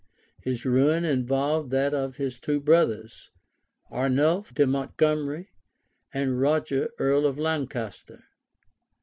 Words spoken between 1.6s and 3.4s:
that of his two brothers,